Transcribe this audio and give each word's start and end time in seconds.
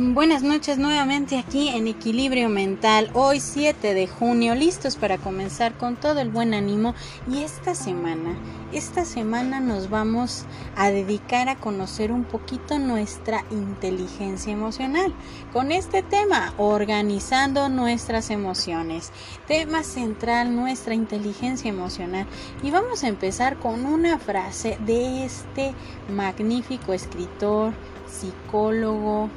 Buenas 0.00 0.44
noches 0.44 0.78
nuevamente 0.78 1.36
aquí 1.36 1.70
en 1.70 1.88
Equilibrio 1.88 2.48
Mental, 2.48 3.10
hoy 3.14 3.40
7 3.40 3.94
de 3.94 4.06
junio, 4.06 4.54
listos 4.54 4.94
para 4.94 5.18
comenzar 5.18 5.76
con 5.76 5.96
todo 5.96 6.20
el 6.20 6.28
buen 6.28 6.54
ánimo. 6.54 6.94
Y 7.28 7.42
esta 7.42 7.74
semana, 7.74 8.36
esta 8.72 9.04
semana 9.04 9.58
nos 9.58 9.90
vamos 9.90 10.44
a 10.76 10.90
dedicar 10.90 11.48
a 11.48 11.56
conocer 11.56 12.12
un 12.12 12.22
poquito 12.22 12.78
nuestra 12.78 13.44
inteligencia 13.50 14.52
emocional. 14.52 15.12
Con 15.52 15.72
este 15.72 16.04
tema, 16.04 16.54
organizando 16.58 17.68
nuestras 17.68 18.30
emociones, 18.30 19.10
tema 19.48 19.82
central 19.82 20.54
nuestra 20.54 20.94
inteligencia 20.94 21.70
emocional. 21.70 22.24
Y 22.62 22.70
vamos 22.70 23.02
a 23.02 23.08
empezar 23.08 23.58
con 23.58 23.84
una 23.84 24.20
frase 24.20 24.78
de 24.86 25.24
este 25.24 25.74
magnífico 26.08 26.92
escritor, 26.92 27.72
psicólogo, 28.06 29.28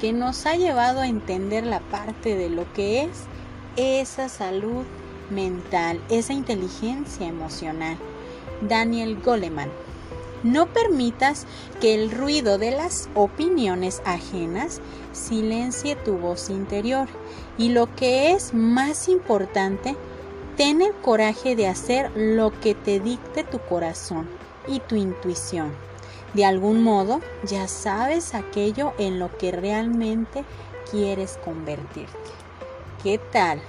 que 0.00 0.12
nos 0.12 0.46
ha 0.46 0.54
llevado 0.54 1.00
a 1.00 1.08
entender 1.08 1.66
la 1.66 1.80
parte 1.80 2.36
de 2.36 2.50
lo 2.50 2.70
que 2.72 3.02
es 3.02 3.24
esa 3.76 4.28
salud 4.28 4.84
mental, 5.30 6.00
esa 6.08 6.32
inteligencia 6.32 7.26
emocional. 7.26 7.96
Daniel 8.60 9.20
Goleman. 9.22 9.70
No 10.42 10.66
permitas 10.66 11.46
que 11.80 11.94
el 11.94 12.12
ruido 12.12 12.58
de 12.58 12.70
las 12.70 13.08
opiniones 13.14 14.02
ajenas 14.04 14.80
silencie 15.12 15.96
tu 15.96 16.16
voz 16.16 16.48
interior. 16.48 17.08
Y 17.56 17.70
lo 17.70 17.92
que 17.96 18.32
es 18.32 18.54
más 18.54 19.08
importante, 19.08 19.96
ten 20.56 20.80
el 20.80 20.92
coraje 20.92 21.56
de 21.56 21.66
hacer 21.66 22.10
lo 22.14 22.52
que 22.60 22.74
te 22.74 23.00
dicte 23.00 23.42
tu 23.42 23.58
corazón 23.58 24.28
y 24.68 24.78
tu 24.80 24.94
intuición. 24.94 25.72
De 26.34 26.44
algún 26.44 26.82
modo 26.82 27.20
ya 27.44 27.68
sabes 27.68 28.34
aquello 28.34 28.92
en 28.98 29.18
lo 29.18 29.36
que 29.38 29.50
realmente 29.50 30.44
quieres 30.90 31.38
convertirte. 31.42 32.30
¿Qué 33.02 33.18
tal? 33.18 33.62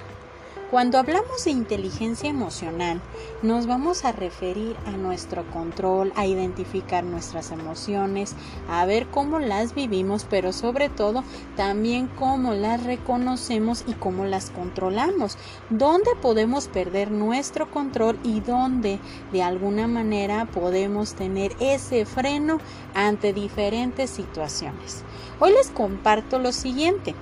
Cuando 0.72 1.00
hablamos 1.00 1.46
de 1.46 1.50
inteligencia 1.50 2.30
emocional, 2.30 3.02
nos 3.42 3.66
vamos 3.66 4.06
a 4.06 4.12
referir 4.12 4.76
a 4.86 4.92
nuestro 4.92 5.44
control, 5.50 6.14
a 6.16 6.28
identificar 6.28 7.04
nuestras 7.04 7.50
emociones, 7.50 8.36
a 8.70 8.86
ver 8.86 9.08
cómo 9.08 9.40
las 9.40 9.74
vivimos, 9.74 10.28
pero 10.30 10.54
sobre 10.54 10.90
todo 10.90 11.24
también 11.58 12.06
cómo 12.08 12.54
las 12.54 12.84
reconocemos 12.84 13.84
y 13.88 13.94
cómo 13.94 14.26
las 14.26 14.52
controlamos, 14.52 15.40
dónde 15.72 16.12
podemos 16.22 16.68
perder 16.68 17.10
nuestro 17.10 17.72
control 17.72 18.20
y 18.24 18.40
dónde 18.40 19.00
de 19.32 19.42
alguna 19.42 19.88
manera 19.88 20.46
podemos 20.46 21.16
tener 21.16 21.52
ese 21.60 22.06
freno 22.06 22.60
ante 22.94 23.34
diferentes 23.34 24.12
situaciones. 24.12 25.04
Hoy 25.40 25.52
les 25.52 25.72
comparto 25.72 26.38
lo 26.38 26.52
siguiente 26.52 27.16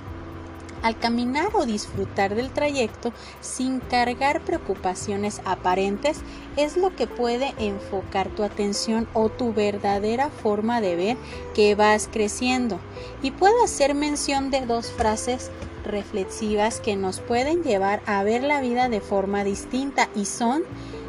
al 0.82 0.98
caminar 0.98 1.50
o 1.54 1.66
disfrutar 1.66 2.34
del 2.34 2.50
trayecto 2.50 3.12
sin 3.40 3.80
cargar 3.80 4.40
preocupaciones 4.40 5.40
aparentes 5.44 6.20
es 6.56 6.76
lo 6.76 6.94
que 6.94 7.06
puede 7.06 7.54
enfocar 7.58 8.28
tu 8.28 8.42
atención 8.42 9.08
o 9.14 9.28
tu 9.28 9.52
verdadera 9.52 10.30
forma 10.30 10.80
de 10.80 10.96
ver 10.96 11.16
que 11.54 11.74
vas 11.74 12.08
creciendo. 12.12 12.78
Y 13.22 13.30
puedo 13.30 13.62
hacer 13.64 13.94
mención 13.94 14.50
de 14.50 14.66
dos 14.66 14.90
frases 14.90 15.50
reflexivas 15.84 16.80
que 16.80 16.96
nos 16.96 17.20
pueden 17.20 17.62
llevar 17.62 18.02
a 18.06 18.22
ver 18.22 18.42
la 18.42 18.60
vida 18.60 18.88
de 18.88 19.00
forma 19.00 19.44
distinta 19.44 20.08
y 20.14 20.24
son 20.26 20.62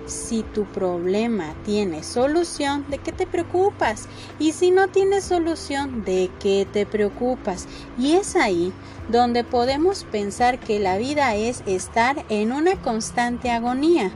si 0.09 0.43
tu 0.43 0.65
problema 0.65 1.53
tiene 1.63 2.03
solución, 2.03 2.85
¿de 2.89 2.97
qué 2.97 3.11
te 3.11 3.27
preocupas? 3.27 4.07
Y 4.39 4.51
si 4.53 4.71
no 4.71 4.87
tiene 4.87 5.21
solución, 5.21 6.03
¿de 6.05 6.29
qué 6.39 6.67
te 6.71 6.85
preocupas? 6.85 7.67
Y 7.97 8.13
es 8.13 8.35
ahí 8.35 8.73
donde 9.09 9.43
podemos 9.43 10.03
pensar 10.05 10.59
que 10.59 10.79
la 10.79 10.97
vida 10.97 11.35
es 11.35 11.63
estar 11.65 12.25
en 12.29 12.51
una 12.51 12.75
constante 12.81 13.51
agonía 13.51 14.11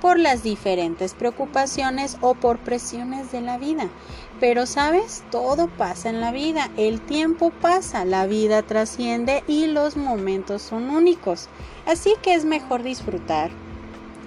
por 0.00 0.18
las 0.18 0.42
diferentes 0.42 1.14
preocupaciones 1.14 2.18
o 2.20 2.34
por 2.34 2.58
presiones 2.58 3.32
de 3.32 3.40
la 3.40 3.58
vida. 3.58 3.88
Pero 4.38 4.66
sabes, 4.66 5.24
todo 5.30 5.68
pasa 5.68 6.10
en 6.10 6.20
la 6.20 6.30
vida, 6.30 6.70
el 6.76 7.00
tiempo 7.00 7.50
pasa, 7.50 8.04
la 8.04 8.26
vida 8.26 8.62
trasciende 8.62 9.42
y 9.48 9.66
los 9.66 9.96
momentos 9.96 10.62
son 10.62 10.90
únicos. 10.90 11.48
Así 11.86 12.14
que 12.22 12.34
es 12.34 12.44
mejor 12.44 12.82
disfrutar 12.82 13.50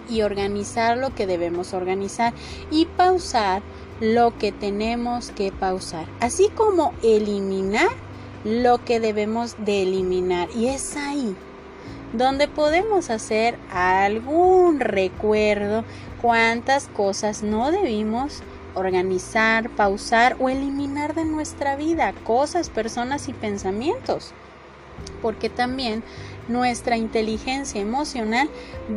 y 0.09 0.22
organizar 0.22 0.97
lo 0.97 1.14
que 1.14 1.28
debemos 1.28 1.74
organizar 1.74 2.34
y 2.72 2.86
pausar 2.86 3.62
lo 4.00 4.38
que 4.38 4.52
tenemos 4.52 5.31
que 5.31 5.52
pausar, 5.52 6.06
así 6.20 6.50
como 6.56 6.94
eliminar 7.03 7.90
lo 8.44 8.84
que 8.86 9.00
debemos 9.00 9.56
de 9.59 9.84
eliminar. 9.84 10.48
Y 10.56 10.68
es 10.68 10.96
ahí 10.96 11.36
donde 12.14 12.48
podemos 12.48 13.09
hacer 13.09 13.58
algún 13.72 14.80
recuerdo 14.80 15.84
cuántas 16.22 16.88
cosas 16.88 17.44
no 17.44 17.72
debimos 17.72 18.42
organizar, 18.75 19.69
pausar 19.69 20.38
o 20.40 20.50
eliminar 20.50 21.14
de 21.14 21.25
nuestra 21.25 21.75
vida, 21.75 22.14
cosas, 22.24 22.69
personas 22.69 23.28
y 23.28 23.34
pensamientos 23.34 24.34
porque 25.22 25.50
también 25.50 26.04
nuestra 26.48 26.98
inteligencia 26.98 27.80
emocional 27.80 28.50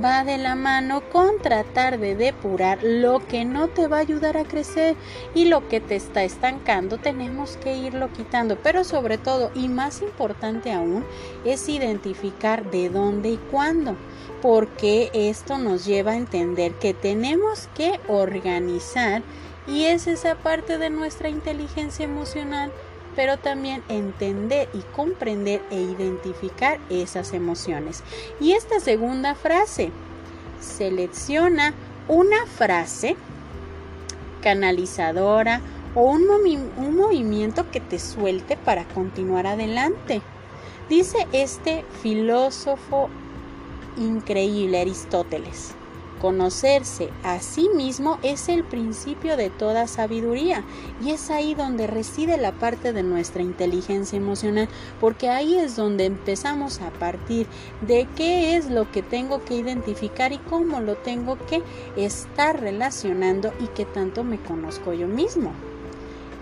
va 0.03 0.25
de 0.25 0.39
la 0.39 0.55
mano 0.55 1.03
con 1.13 1.39
tratar 1.39 1.99
de 1.99 2.15
depurar 2.15 2.79
lo 2.83 3.27
que 3.27 3.45
no 3.45 3.69
te 3.69 3.89
va 3.89 3.99
a 3.99 4.01
ayudar 4.01 4.37
a 4.37 4.45
crecer 4.45 4.97
y 5.35 5.45
lo 5.45 5.69
que 5.69 5.81
te 5.81 5.97
está 5.97 6.25
estancando. 6.25 6.99
Tenemos 6.99 7.59
que 7.59 7.77
irlo 7.77 8.11
quitando 8.13 8.57
pero 8.57 8.85
sobre 8.85 9.19
todo 9.19 9.51
y 9.55 9.69
más 9.69 10.01
importante 10.03 10.73
aún 10.73 11.05
es 11.45 11.69
identificar 11.69 12.71
de 12.71 12.89
dónde 12.89 13.31
y 13.31 13.37
cuándo 13.51 13.97
porque 14.41 15.11
esto 15.13 15.59
nos 15.59 15.85
lleva 15.85 16.13
a 16.13 16.17
entender 16.17 16.73
que 16.73 16.95
tenemos 16.95 17.69
que 17.77 18.01
organizar 18.09 19.23
y 19.67 19.85
es 19.85 20.09
esa 20.09 20.35
parte 20.35 20.79
de 20.79 20.91
nuestra 20.91 21.29
inteligencia 21.29 22.05
emocional 22.05 22.73
pero 23.15 23.37
también 23.39 23.83
entender 23.89 24.69
y 24.73 24.81
comprender 24.95 25.63
e 25.71 25.81
identificar 25.81 26.79
esas 26.91 27.33
emociones. 27.33 28.03
Y 28.41 28.53
esta 28.53 28.81
segunda 28.81 29.35
frase, 29.35 29.91
selecciona 30.61 31.75
una 32.09 32.47
frase 32.47 33.17
canalizadora 34.43 35.61
o 35.95 36.03
un, 36.03 36.23
un, 36.77 36.97
movimiento 36.97 37.71
que 37.71 37.81
te 37.81 37.99
suelte 37.99 38.57
para 38.57 38.85
continuar 38.89 39.47
adelante. 39.47 40.23
Dice 40.89 41.27
este 41.33 41.85
filósofo 42.03 43.09
increíble 43.97 44.81
Aristóteles. 44.81 45.75
Conocerse 46.23 47.11
a 47.25 47.41
sí 47.41 47.69
mismo 47.75 48.21
es 48.23 48.49
el 48.49 48.63
principio 48.63 49.37
de 49.37 49.51
toda 49.51 49.89
sabiduría 49.89 50.63
y 51.05 51.11
es 51.11 51.31
ahí 51.31 51.57
donde 51.57 51.89
reside 51.89 52.37
la 52.37 52.53
parte 52.53 52.93
de 52.93 53.03
nuestra 53.03 53.43
inteligencia 53.43 54.19
emocional, 54.19 54.69
porque 55.01 55.29
ahí 55.29 55.59
es 55.59 55.75
donde 55.75 56.05
empezamos 56.05 56.81
a 56.81 56.91
partir 56.91 57.49
de 57.81 58.07
qué 58.17 58.55
es 58.55 58.71
lo 58.71 58.89
que 58.93 59.03
tengo 59.03 59.45
que 59.45 59.57
identificar 59.57 60.33
y 60.33 60.39
cómo 60.39 60.81
lo 60.81 60.95
tengo 60.95 61.39
que 61.49 61.61
estar 61.97 62.61
relacionando 62.61 63.53
y 63.59 63.67
qué 63.67 63.85
tanto 63.85 64.23
me 64.23 64.39
conozco 64.39 64.93
yo 64.93 65.09
mismo. 65.09 65.53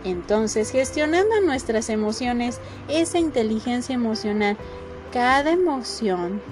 Entonces, 0.04 0.72
gestionando 0.72 1.40
nuestras 1.40 1.88
emociones, 1.88 2.60
esa 2.88 3.18
inteligencia 3.18 3.94
emocional, 3.94 4.58
cada 5.10 5.52
emoción 5.52 6.42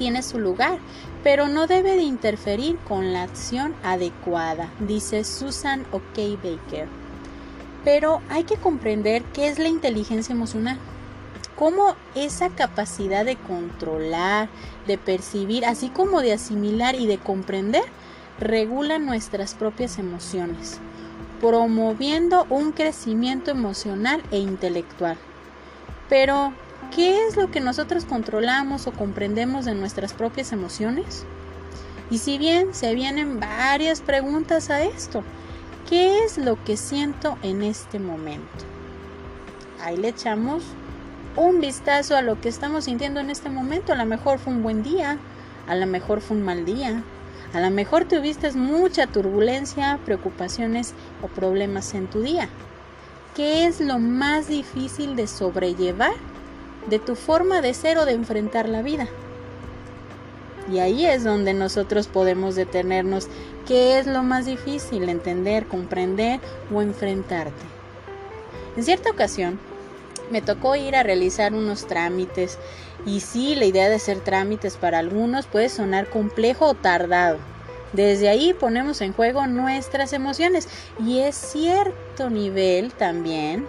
tiene 0.00 0.22
su 0.22 0.38
lugar, 0.38 0.78
pero 1.22 1.48
no 1.48 1.66
debe 1.66 1.94
de 1.94 2.00
interferir 2.00 2.78
con 2.88 3.12
la 3.12 3.24
acción 3.24 3.74
adecuada, 3.84 4.70
dice 4.80 5.24
Susan 5.24 5.84
OK 5.92 6.16
Baker. 6.42 6.88
Pero 7.84 8.22
hay 8.30 8.44
que 8.44 8.56
comprender 8.56 9.22
qué 9.34 9.48
es 9.48 9.58
la 9.58 9.68
inteligencia 9.68 10.32
emocional, 10.32 10.78
cómo 11.54 11.96
esa 12.14 12.48
capacidad 12.48 13.26
de 13.26 13.36
controlar, 13.36 14.48
de 14.86 14.96
percibir, 14.96 15.66
así 15.66 15.90
como 15.90 16.22
de 16.22 16.32
asimilar 16.32 16.94
y 16.94 17.06
de 17.06 17.18
comprender, 17.18 17.84
regula 18.38 18.98
nuestras 18.98 19.52
propias 19.52 19.98
emociones, 19.98 20.78
promoviendo 21.42 22.46
un 22.48 22.72
crecimiento 22.72 23.50
emocional 23.50 24.22
e 24.30 24.38
intelectual. 24.38 25.18
Pero, 26.08 26.54
¿Qué 26.94 27.26
es 27.26 27.36
lo 27.36 27.50
que 27.50 27.60
nosotros 27.60 28.04
controlamos 28.04 28.86
o 28.86 28.92
comprendemos 28.92 29.64
de 29.64 29.74
nuestras 29.74 30.12
propias 30.12 30.52
emociones? 30.52 31.24
Y 32.10 32.18
si 32.18 32.36
bien 32.36 32.74
se 32.74 32.94
vienen 32.94 33.38
varias 33.38 34.00
preguntas 34.00 34.70
a 34.70 34.82
esto, 34.82 35.22
¿qué 35.88 36.24
es 36.24 36.36
lo 36.36 36.62
que 36.64 36.76
siento 36.76 37.38
en 37.42 37.62
este 37.62 38.00
momento? 38.00 38.64
Ahí 39.80 39.96
le 39.96 40.08
echamos 40.08 40.64
un 41.36 41.60
vistazo 41.60 42.16
a 42.16 42.22
lo 42.22 42.40
que 42.40 42.48
estamos 42.48 42.84
sintiendo 42.84 43.20
en 43.20 43.30
este 43.30 43.50
momento. 43.50 43.92
A 43.92 43.96
lo 43.96 44.04
mejor 44.04 44.40
fue 44.40 44.52
un 44.52 44.64
buen 44.64 44.82
día, 44.82 45.18
a 45.68 45.76
lo 45.76 45.86
mejor 45.86 46.20
fue 46.20 46.36
un 46.36 46.42
mal 46.42 46.64
día, 46.64 47.04
a 47.54 47.60
lo 47.60 47.70
mejor 47.70 48.06
tuviste 48.06 48.50
mucha 48.52 49.06
turbulencia, 49.06 49.98
preocupaciones 50.04 50.94
o 51.22 51.28
problemas 51.28 51.94
en 51.94 52.08
tu 52.08 52.22
día. 52.22 52.48
¿Qué 53.36 53.66
es 53.66 53.80
lo 53.80 54.00
más 54.00 54.48
difícil 54.48 55.14
de 55.14 55.28
sobrellevar 55.28 56.12
de 56.86 56.98
tu 56.98 57.14
forma 57.14 57.60
de 57.60 57.74
ser 57.74 57.98
o 57.98 58.04
de 58.04 58.12
enfrentar 58.12 58.68
la 58.68 58.82
vida. 58.82 59.08
Y 60.70 60.78
ahí 60.78 61.06
es 61.06 61.24
donde 61.24 61.52
nosotros 61.52 62.06
podemos 62.06 62.54
detenernos 62.54 63.28
qué 63.66 63.98
es 63.98 64.06
lo 64.06 64.22
más 64.22 64.46
difícil, 64.46 65.08
entender, 65.08 65.66
comprender 65.66 66.40
o 66.72 66.80
enfrentarte. 66.82 67.64
En 68.76 68.84
cierta 68.84 69.10
ocasión, 69.10 69.58
me 70.30 70.42
tocó 70.42 70.76
ir 70.76 70.94
a 70.94 71.02
realizar 71.02 71.54
unos 71.54 71.86
trámites 71.86 72.58
y 73.04 73.20
sí, 73.20 73.56
la 73.56 73.64
idea 73.64 73.88
de 73.88 73.96
hacer 73.96 74.20
trámites 74.20 74.76
para 74.76 74.98
algunos 74.98 75.46
puede 75.46 75.68
sonar 75.68 76.08
complejo 76.08 76.66
o 76.66 76.74
tardado. 76.74 77.38
Desde 77.92 78.28
ahí 78.28 78.54
ponemos 78.54 79.00
en 79.00 79.12
juego 79.12 79.46
nuestras 79.48 80.12
emociones 80.12 80.68
y 81.04 81.20
es 81.20 81.34
cierto 81.34 82.30
nivel 82.30 82.92
también 82.92 83.66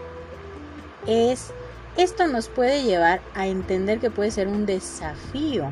es 1.08 1.52
esto 1.98 2.28
nos 2.28 2.48
puede 2.48 2.84
llevar 2.84 3.22
a 3.36 3.48
entender 3.48 4.00
que 4.00 4.12
puede 4.12 4.32
ser 4.32 4.48
un 4.48 4.66
desafío. 4.66 5.70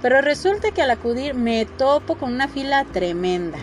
Pero 0.00 0.20
resulta 0.20 0.72
que 0.72 0.82
al 0.82 0.90
acudir 0.90 1.34
me 1.34 1.64
topo 1.64 2.16
con 2.16 2.32
una 2.32 2.48
fila 2.48 2.84
tremenda. 2.84 3.58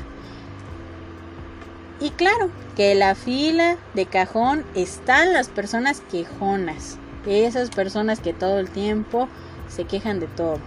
Y 2.00 2.12
claro, 2.12 2.50
que 2.78 2.96
la 2.96 3.14
fila 3.14 3.78
de 3.94 4.06
cajón 4.06 4.64
están 4.74 5.34
las 5.34 5.50
personas 5.50 6.02
quejonas, 6.10 6.98
esas 7.30 7.70
personas 7.70 8.20
que 8.20 8.34
todo 8.34 8.60
el 8.60 8.70
tiempo 8.70 9.28
se 9.68 9.86
quejan 9.86 10.20
de 10.20 10.28
todo, 10.28 10.60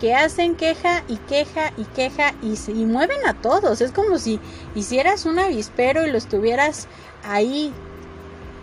que 0.00 0.14
hacen 0.14 0.54
queja 0.54 1.02
y 1.08 1.16
queja 1.16 1.72
y 1.76 1.84
queja 1.84 2.34
y, 2.42 2.54
y 2.70 2.84
mueven 2.84 3.26
a 3.26 3.34
todos. 3.34 3.80
Es 3.80 3.92
como 3.92 4.18
si 4.18 4.38
hicieras 4.74 5.26
un 5.26 5.38
avispero 5.38 6.06
y 6.06 6.10
lo 6.10 6.18
estuvieras 6.18 6.86
ahí 7.24 7.72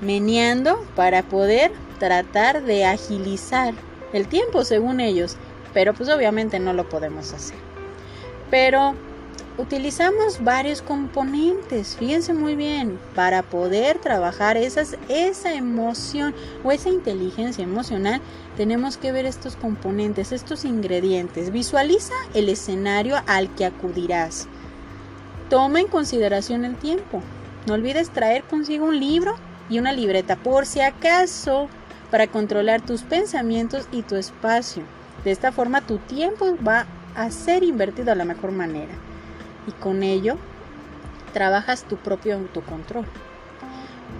meneando 0.01 0.85
para 0.95 1.23
poder 1.23 1.71
tratar 1.99 2.63
de 2.63 2.85
agilizar 2.85 3.73
el 4.13 4.27
tiempo 4.27 4.63
según 4.63 4.99
ellos, 4.99 5.37
pero 5.73 5.93
pues 5.93 6.09
obviamente 6.09 6.59
no 6.59 6.73
lo 6.73 6.87
podemos 6.87 7.33
hacer. 7.33 7.57
Pero 8.49 8.95
utilizamos 9.57 10.43
varios 10.43 10.81
componentes, 10.81 11.95
fíjense 11.97 12.33
muy 12.33 12.55
bien, 12.55 12.99
para 13.13 13.41
poder 13.43 13.99
trabajar 13.99 14.57
esas, 14.57 14.97
esa 15.09 15.53
emoción 15.53 16.35
o 16.63 16.71
esa 16.71 16.89
inteligencia 16.89 17.63
emocional, 17.63 18.21
tenemos 18.57 18.97
que 18.97 19.11
ver 19.11 19.25
estos 19.25 19.55
componentes, 19.55 20.31
estos 20.31 20.65
ingredientes. 20.65 21.51
Visualiza 21.51 22.13
el 22.33 22.49
escenario 22.49 23.17
al 23.27 23.53
que 23.55 23.65
acudirás. 23.65 24.47
Toma 25.49 25.79
en 25.79 25.87
consideración 25.87 26.65
el 26.65 26.75
tiempo. 26.75 27.21
No 27.67 27.73
olvides 27.73 28.09
traer 28.09 28.43
consigo 28.43 28.85
un 28.85 28.99
libro 28.99 29.35
y 29.69 29.79
una 29.79 29.93
libreta 29.93 30.35
por 30.35 30.65
si 30.65 30.81
acaso 30.81 31.67
para 32.11 32.27
controlar 32.27 32.81
tus 32.81 33.01
pensamientos 33.01 33.87
y 33.91 34.03
tu 34.03 34.15
espacio. 34.15 34.83
De 35.23 35.31
esta 35.31 35.51
forma 35.51 35.81
tu 35.81 35.97
tiempo 35.97 36.55
va 36.65 36.85
a 37.15 37.31
ser 37.31 37.63
invertido 37.63 38.11
a 38.11 38.15
la 38.15 38.25
mejor 38.25 38.51
manera 38.51 38.93
y 39.67 39.71
con 39.71 40.03
ello 40.03 40.37
trabajas 41.33 41.83
tu 41.83 41.97
propio 41.97 42.35
autocontrol. 42.35 43.05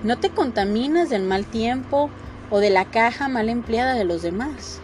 No 0.04 0.18
te 0.18 0.30
contaminas 0.30 1.10
del 1.10 1.24
mal 1.24 1.46
tiempo 1.46 2.10
o 2.50 2.60
de 2.60 2.70
la 2.70 2.86
caja 2.86 3.28
mal 3.28 3.50
empleada 3.50 3.94
de 3.94 4.04
los 4.04 4.22
demás, 4.22 4.80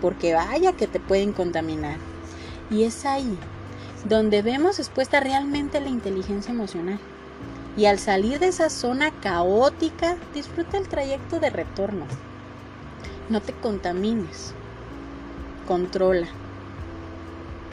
porque 0.00 0.34
vaya 0.34 0.72
que 0.72 0.86
te 0.86 1.00
pueden 1.00 1.32
contaminar. 1.32 1.96
Y 2.70 2.84
es 2.84 3.06
ahí 3.06 3.38
donde 4.08 4.42
vemos 4.42 4.78
expuesta 4.78 5.20
realmente 5.20 5.80
la 5.80 5.88
inteligencia 5.88 6.52
emocional. 6.52 6.98
Y 7.76 7.86
al 7.86 7.98
salir 7.98 8.38
de 8.38 8.48
esa 8.48 8.70
zona 8.70 9.10
caótica, 9.20 10.16
disfruta 10.32 10.78
el 10.78 10.88
trayecto 10.88 11.40
de 11.40 11.50
retorno. 11.50 12.06
No 13.28 13.40
te 13.40 13.52
contamines. 13.52 14.54
Controla. 15.66 16.28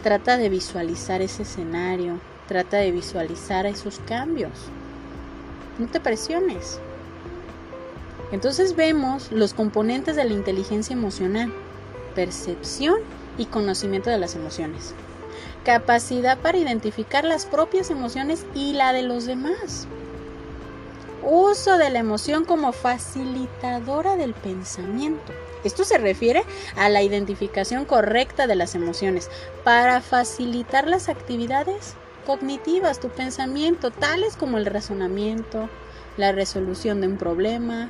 Trata 0.01 0.37
de 0.37 0.49
visualizar 0.49 1.21
ese 1.21 1.43
escenario, 1.43 2.19
trata 2.47 2.77
de 2.77 2.91
visualizar 2.91 3.67
esos 3.67 3.99
cambios. 3.99 4.51
No 5.77 5.87
te 5.87 5.99
presiones. 5.99 6.79
Entonces 8.31 8.75
vemos 8.75 9.31
los 9.31 9.53
componentes 9.53 10.15
de 10.15 10.23
la 10.23 10.33
inteligencia 10.33 10.93
emocional, 10.93 11.53
percepción 12.15 12.95
y 13.37 13.45
conocimiento 13.45 14.09
de 14.09 14.17
las 14.17 14.35
emociones, 14.35 14.93
capacidad 15.63 16.37
para 16.37 16.57
identificar 16.57 17.23
las 17.23 17.45
propias 17.45 17.89
emociones 17.89 18.45
y 18.53 18.73
la 18.73 18.93
de 18.93 19.03
los 19.03 19.25
demás, 19.25 19.87
uso 21.23 21.77
de 21.77 21.89
la 21.89 21.99
emoción 21.99 22.45
como 22.45 22.71
facilitadora 22.71 24.15
del 24.15 24.33
pensamiento, 24.33 25.33
esto 25.63 25.83
se 25.83 25.99
refiere 25.99 26.43
a 26.75 26.89
la 26.89 27.03
identificación 27.03 27.85
correcta 27.85 28.47
de 28.47 28.55
las 28.55 28.73
emociones 28.73 29.29
para 29.63 30.01
facilitar 30.01 30.87
las 30.87 31.07
actividades 31.07 31.93
cognitivas, 32.25 32.99
tu 32.99 33.09
pensamiento, 33.09 33.91
tales 33.91 34.35
como 34.35 34.57
el 34.57 34.65
razonamiento, 34.65 35.69
la 36.17 36.31
resolución 36.31 37.01
de 37.01 37.07
un 37.07 37.17
problema 37.17 37.89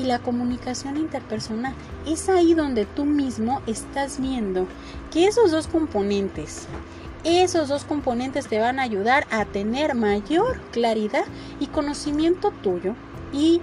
y 0.00 0.04
la 0.04 0.18
comunicación 0.18 0.96
interpersonal. 0.96 1.74
Es 2.06 2.28
ahí 2.28 2.54
donde 2.54 2.86
tú 2.86 3.04
mismo 3.04 3.60
estás 3.66 4.20
viendo 4.20 4.66
que 5.10 5.26
esos 5.26 5.50
dos 5.50 5.66
componentes, 5.66 6.66
esos 7.24 7.68
dos 7.68 7.84
componentes 7.84 8.46
te 8.46 8.58
van 8.58 8.78
a 8.78 8.82
ayudar 8.82 9.26
a 9.30 9.44
tener 9.44 9.94
mayor 9.94 10.58
claridad 10.72 11.24
y 11.58 11.66
conocimiento 11.66 12.50
tuyo 12.62 12.94
y 13.32 13.60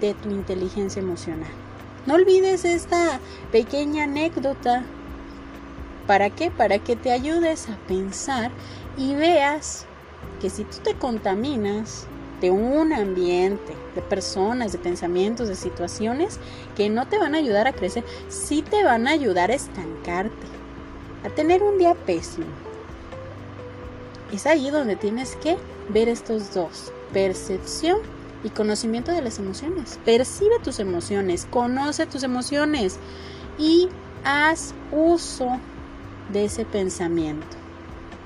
de 0.00 0.14
tu 0.14 0.30
inteligencia 0.30 1.00
emocional. 1.00 1.50
No 2.06 2.14
olvides 2.14 2.64
esta 2.64 3.20
pequeña 3.52 4.04
anécdota. 4.04 4.84
¿Para 6.06 6.30
qué? 6.30 6.50
Para 6.50 6.78
que 6.78 6.96
te 6.96 7.12
ayudes 7.12 7.68
a 7.68 7.76
pensar 7.86 8.50
y 8.96 9.14
veas 9.14 9.86
que 10.40 10.50
si 10.50 10.64
tú 10.64 10.78
te 10.82 10.94
contaminas 10.94 12.06
un 12.50 12.92
ambiente, 12.92 13.74
de 13.94 14.02
personas, 14.02 14.72
de 14.72 14.78
pensamientos, 14.78 15.48
de 15.48 15.54
situaciones 15.54 16.38
que 16.76 16.88
no 16.88 17.06
te 17.06 17.18
van 17.18 17.34
a 17.34 17.38
ayudar 17.38 17.66
a 17.66 17.72
crecer, 17.72 18.04
sí 18.28 18.62
te 18.62 18.84
van 18.84 19.06
a 19.06 19.12
ayudar 19.12 19.50
a 19.50 19.54
estancarte, 19.54 20.46
a 21.24 21.30
tener 21.30 21.62
un 21.62 21.78
día 21.78 21.94
pésimo. 21.94 22.46
Es 24.32 24.46
ahí 24.46 24.70
donde 24.70 24.96
tienes 24.96 25.36
que 25.36 25.56
ver 25.88 26.08
estos 26.08 26.52
dos, 26.54 26.92
percepción 27.12 27.98
y 28.42 28.50
conocimiento 28.50 29.12
de 29.12 29.22
las 29.22 29.38
emociones. 29.38 29.98
Percibe 30.04 30.58
tus 30.62 30.80
emociones, 30.80 31.46
conoce 31.50 32.06
tus 32.06 32.22
emociones 32.24 32.98
y 33.58 33.88
haz 34.24 34.74
uso 34.90 35.58
de 36.32 36.46
ese 36.46 36.64
pensamiento. 36.64 37.56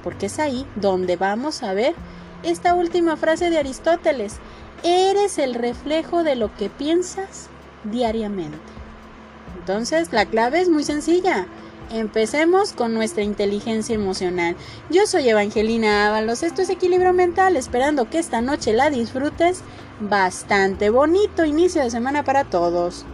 Porque 0.02 0.26
es 0.26 0.38
ahí 0.38 0.66
donde 0.76 1.16
vamos 1.16 1.62
a 1.62 1.74
ver 1.74 1.94
esta 2.42 2.74
última 2.74 3.16
frase 3.16 3.50
de 3.50 3.58
Aristóteles. 3.58 4.36
Eres 4.82 5.38
el 5.38 5.54
reflejo 5.54 6.22
de 6.22 6.36
lo 6.36 6.54
que 6.54 6.70
piensas 6.70 7.48
diariamente. 7.84 8.58
Entonces, 9.58 10.12
la 10.12 10.26
clave 10.26 10.60
es 10.60 10.68
muy 10.68 10.84
sencilla. 10.84 11.46
Empecemos 11.90 12.72
con 12.74 12.92
nuestra 12.92 13.22
inteligencia 13.22 13.94
emocional. 13.94 14.56
Yo 14.90 15.06
soy 15.06 15.28
Evangelina 15.28 16.08
Ábalos, 16.08 16.42
esto 16.42 16.60
es 16.60 16.68
Equilibrio 16.68 17.14
Mental, 17.14 17.56
esperando 17.56 18.10
que 18.10 18.18
esta 18.18 18.42
noche 18.42 18.74
la 18.74 18.90
disfrutes 18.90 19.62
bastante 20.00 20.90
bonito 20.90 21.46
inicio 21.46 21.82
de 21.82 21.90
semana 21.90 22.24
para 22.24 22.44
todos. 22.44 23.06